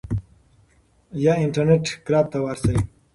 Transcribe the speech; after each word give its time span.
یا 1.23 1.33
انټرنیټ 1.43 1.85
کلب 2.05 2.25
ته 2.33 2.37
ورشئ. 2.43 2.77